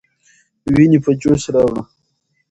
ويني 0.73 0.99
په 1.05 1.11
جوش 1.21 1.43
راوړه. 1.53 1.81